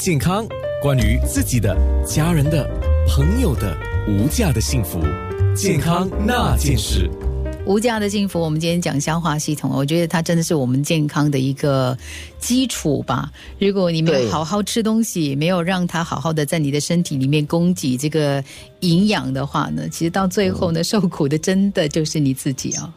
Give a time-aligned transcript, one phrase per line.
[0.00, 0.44] 健康，
[0.82, 1.72] 关于自己的、
[2.04, 2.68] 家人的、
[3.06, 4.98] 朋友的无价的幸福，
[5.54, 7.08] 健康那件事。
[7.64, 11.96] 无价的幸福，我们今天讲消化系统，我觉得它真的是我们健康的一个
[12.40, 13.30] 基础吧。
[13.60, 18.42] 如果你没有好好吃东西，没有让它好好的在你的身体里面供给这个
[18.80, 22.92] 营养的话呢，其实到最后呢，受苦的真的就是你自己啊。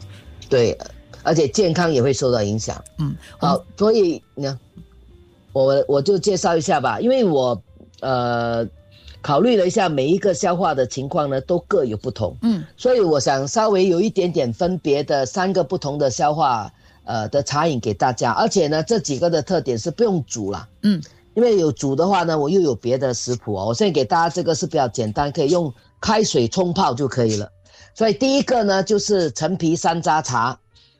[0.48, 0.76] 对，
[1.22, 2.82] 而且健康也会受到影响。
[2.98, 4.58] 嗯，好，所以呢，
[5.52, 7.60] 我我就介绍一下吧，因为我
[8.00, 8.66] 呃
[9.20, 12.36] 考虑了一下每一个消化的情况呢，都各有不同。
[12.42, 16.72] 嗯，所以我想稍微有一点点分别的三个不同的消化
[17.04, 20.68] 呃的茶饮给大家，而且呢，这几个的特点是不用煮啦。
[20.82, 21.02] 嗯，
[21.34, 23.66] 因为有煮的话呢，我又有别的食谱哦。
[23.66, 27.50] 我现在给大家这个是比较简单，可以用开水冲泡就可以了。
[27.94, 30.56] 所以第一个呢就是陈皮山楂茶，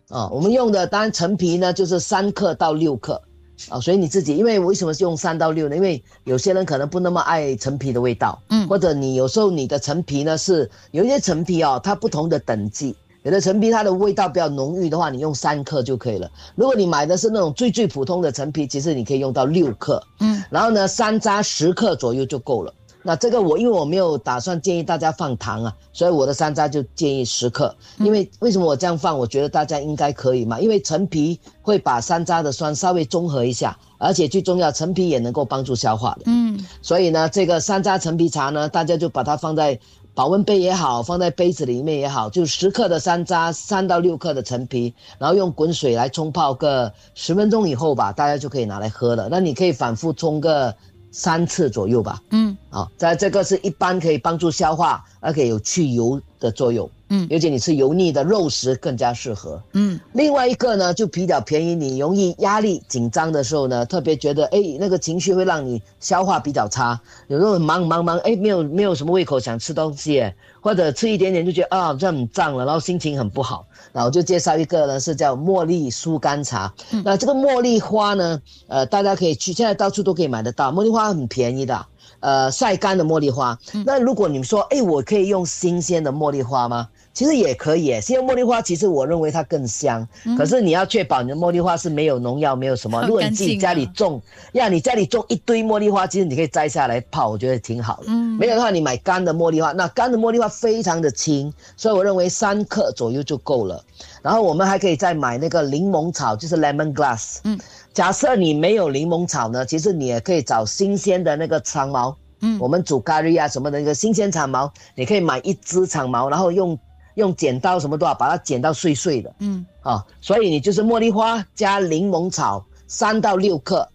[0.09, 3.23] 啊，我们用的当然陈皮呢就是三克到六克，
[3.69, 5.77] 啊，所以你自己，因为为什么是用三到六呢？
[5.77, 12.95] 因为有些人可能不那么爱陈皮的味道，嗯或者你有时候你的陈皮呢是有一些陈皮哦，它不同的等级。
[13.25, 16.31] 有的陈皮它的味道比较浓郁的话，你用三克就可以了。
[16.55, 20.03] 如果你买的是那种最最普通的陈皮，其实你可以用到六克。
[20.21, 22.73] 嗯，然后呢，山楂十克左右就够了。
[23.09, 27.75] 那这个我因为我没有打算建议大家放糖啊，所以我的山楂就建议十克。
[28.01, 29.19] 因为为什么我这样放？
[29.19, 36.25] 我觉得大家应该可以嘛，因为陈皮会把山楂的酸稍微中和一下，而且最重要，陈皮也能够帮助消化的。
[36.27, 39.81] 嗯所以呢，这个山楂陈皮茶呢，大家就把它放在
[40.13, 49.29] 保温杯也好，放在杯子里面也好，就十克的山楂，三到六克的陈皮，然后用滚水来冲泡个十分钟以后吧，大家就可以拿来喝了。
[49.31, 50.75] 那你可以反复冲个
[51.19, 52.23] 三次左右吧。
[52.31, 56.89] 嗯啊，在这个是一般可以帮助消化，而且有去油的作用。
[57.11, 59.63] 嗯尤其你吃油腻的肉食更加适合。
[59.73, 73.67] 嗯另外一个呢，就比较便宜，你容易压力紧张的时候呢，特别觉得哎，那个情绪会让你消化比较差，有时候忙忙忙，哎，没有没有什么胃口想吃东西，哎或者吃一点点就觉得啊，这样很胀了，然后心情很不好。
[73.93, 76.71] 然后我就介绍一个呢，是叫茉莉疏肝茶。
[77.05, 81.87] 那这个茉莉花呢，呃，大家可以去，现在到处都可以买得到，茉莉花很便宜的。
[82.21, 83.59] 呃，晒干的茉莉花。
[83.85, 86.89] 那如果你们说，哎，我可以用新鲜的茉莉花吗？
[87.15, 90.07] 其实也可以耶，新鲜茉莉花其实我认为它更香，
[90.37, 93.01] 可是你要确保你的茉莉花是没有农药、没有什么。
[93.01, 98.05] 好如果你自己家里种，呀，你家里种一堆茉莉花，其实你可以摘下来泡，我觉得挺好的。
[98.07, 103.85] 嗯没有的话，你买干的茉莉花，那干的茉莉花非常的轻，所以我认为三克左右就够了。
[104.23, 107.39] 然后我们还可以再买那个柠檬草，就是 lemon grass。
[107.43, 107.59] 嗯，
[107.99, 112.17] 假设你没有柠檬草呢，其实你也可以找新鲜的那个长毛。
[112.41, 116.79] 嗯我们煮咖喱啊什么的那个新鲜长毛，你可以买一支长毛，然后用
[117.17, 119.35] 用剪刀什么都好，把它剪到碎碎的。
[119.41, 123.89] 嗯啊，所以你就是茉莉花加柠檬草三到六克，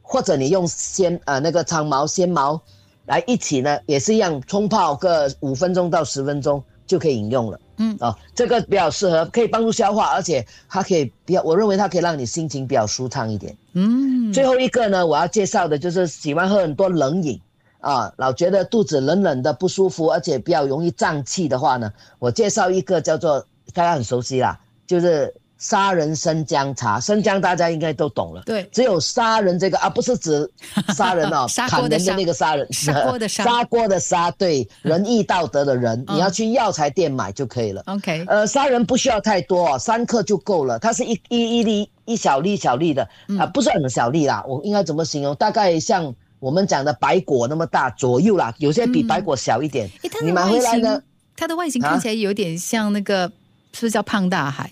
[0.00, 2.58] 或者你用鲜呃那个长毛鲜毛
[3.04, 7.60] 来一起呢，也是一样冲泡个五分钟到十分钟就可以饮用了。
[7.82, 13.56] 嗯啊，这个比较适合，可以帮助消化，而且它可以比较，我认为它可以让你心情比较舒畅一点。
[13.72, 17.40] 嗯，最后一个呢，我要介绍的就是喜欢喝很多冷饮
[17.80, 23.40] 啊，老觉得肚子冷冷的不舒服，而且比较容易胀气的话呢，我介绍一个叫做
[23.72, 26.98] 大家很熟悉啦，就是杀人生姜茶。
[26.98, 30.50] 生姜大家应该都懂了，对只有杀人这个啊，不是指
[30.96, 37.82] 杀人哦砂， 砍人的那个杀人，砂锅的砂砂锅的砂，对， 仁义道德的仁，嗯你要去药材店买就可以了。
[37.86, 40.78] OK，呃，杀人不需要太多哦，三克就够了。
[40.78, 43.06] 它是一一一粒一小粒小粒的
[43.38, 44.42] 啊、不是很小粒啦。
[44.48, 45.34] 我应该怎么形容？
[45.36, 49.88] 大概像我们讲的白果那么大左右啦，有些比白果小一点。
[50.22, 51.02] 你买回来呢形，？
[51.36, 53.28] 它的外形啊看起来有点像那个，
[53.72, 54.70] 是不是叫胖大海？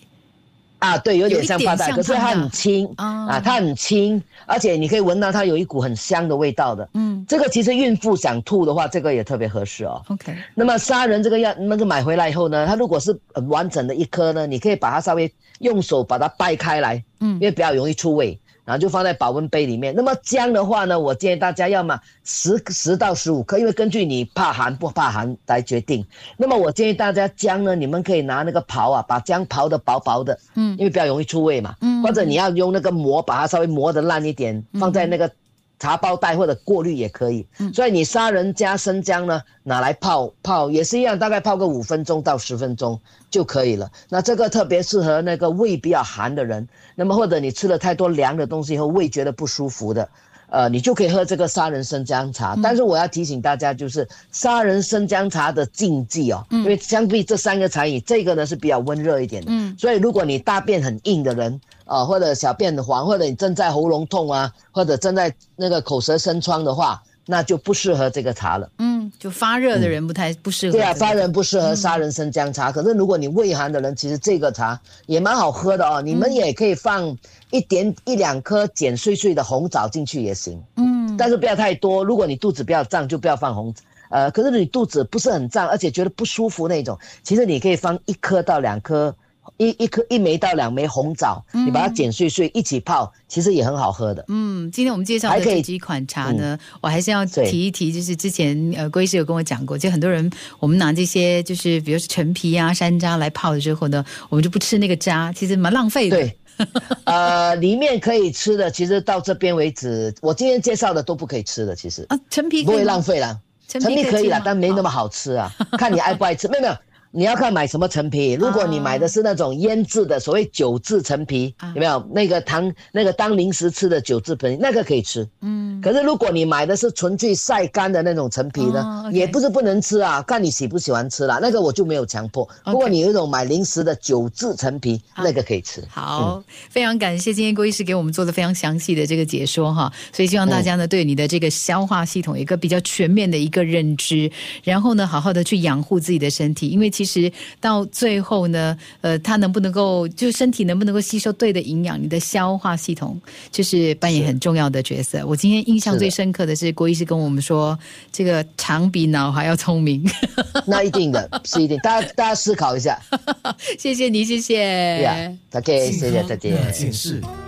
[0.78, 6.89] 啊，对，有点点像发带，可是它很轻啊啊，它很轻，而且你可以闻到它有一股很香的味道的。
[6.94, 7.25] 嗯。
[7.28, 10.00] 这个其实孕妇想吐的话，这个也特别合适哦。
[10.09, 13.19] ，OK，那么砂仁这个药，那个买回来以后呢，它如果是
[13.49, 17.34] 完整的一颗呢，你可以把它稍微用手把它掰开来，嗯。
[17.34, 18.38] 因为比较容易出味，
[18.69, 19.95] 然后就放在保温杯里面。
[19.97, 26.05] 那么姜的话呢，我建议大家要么十十到十五克，因为根据你怕寒不怕寒来决定。
[26.37, 35.32] 那么我建议大家姜呢，你们可以拿那个刨啊，把姜刨的薄薄的，嗯因为比较容易出味嘛，嗯或者你要用那个磨把它稍微磨的烂一点，放在那个
[35.78, 37.46] 茶包袋或者过滤也可以。
[37.58, 43.90] 嗯所以你杀人加生姜呢，拿来泡泡也是一样，大概泡个五分钟到十分钟就可以了。
[44.08, 50.08] 那这个特别适合那个胃比较寒的人，那么或者你吃了太多凉的东西以后胃觉得不舒服的。
[50.50, 52.56] 呃，你就可以喝这个杀人生姜茶。
[52.62, 59.50] 但是我要提醒大家，就是杀人生姜茶的禁忌哦，因为相比这三个茶饮，这个呢是比较温热一点的。
[59.50, 67.03] 嗯，所以如果你大便很硬的人，啊，或者小便黄，或者你正在喉咙痛啊，或者正在那个口舌生疮的话。
[67.31, 68.67] 那就不适合这个茶了。
[68.79, 68.88] 嗯，
[69.19, 70.72] 就发热的人不太不适合。
[70.72, 72.72] 对啊，发热不适合杀人生姜茶。
[72.72, 76.02] 可是如果你胃寒的人，其实这个茶也蛮好喝的哦。
[76.02, 77.16] 你们也可以放
[77.50, 80.62] 一点一两颗剪碎碎的红枣进去也行。
[80.76, 82.05] 嗯，但是不要太多。
[82.05, 83.75] 如果你肚子比较胀，就不要放红。
[84.10, 89.14] 呃，可是你肚子不是很胀，而且觉得不舒服那种，其实你可以放一颗到两颗。
[89.56, 94.25] 一一颗一枚到两枚红枣，你把它剪碎碎一起泡，其实也很好喝的。
[94.29, 100.31] 嗯，今天我们介绍的这几款茶呢，我还是要提一提，就是之前呃，郭医师有跟我讲过，就很多人
[100.61, 106.17] 我们拿这些就是比如说陈皮啊、山楂来泡了之后呢，我们就不吃那个渣，其实蛮浪费的。
[106.17, 106.39] 对，
[107.05, 116.77] 呃，里面可以吃的，其实到这边为止，我今天介绍的都不可以吃的，其实啊，陈皮不会浪费啦，陈皮可以啦，但没那么好吃啊，看你爱不爱吃，没 有没有。
[117.10, 125.26] 你要看买什么陈皮，如果你买的是那种腌制的，所谓酒制陈皮，有没有那个糖那个当零食吃的酒制陈皮，那个可以吃。
[125.40, 131.38] 嗯，可是如果你买的是纯粹晒干的那种陈皮呢，也不是不能吃啊，看你喜不喜欢吃啦。
[131.40, 132.46] 那个我就没有强迫。
[132.64, 135.82] 不过你有一种买零食的酒制陈皮，那个可以吃。
[135.88, 144.31] 好，非常感谢今天郭医师给我们做的非常详细的这个解说哈，所以希望大家呢对你的这个消化系统有一个比较全面的一个认知，
[144.62, 146.93] 然后呢好好的去养护自己的身体，因为。
[146.99, 147.31] 其实
[147.61, 153.21] 到最后呢，呃，它能不能够，就身体能不能够吸收对的营养，你的消化系统
[153.53, 155.25] 就是扮演很重要的角色。
[155.25, 157.79] 我今天印象最深刻的是郭医师跟我们说，
[158.11, 160.05] 这个肠比脑还要聪明。
[160.67, 163.00] 那一定的，是一定，大家大家思考一下。
[163.79, 165.33] 谢谢你，谢谢。
[165.53, 167.48] OK，谢谢再见。